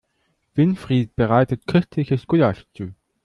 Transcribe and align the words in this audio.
Winfried 0.55 1.15
bereitet 1.15 1.67
köstliches 1.67 2.25
Gulasch 2.25 2.65
zu. 2.73 2.95